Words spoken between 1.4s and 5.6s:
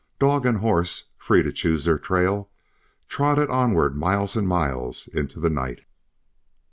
to choose their trail, trotted onward miles and miles into the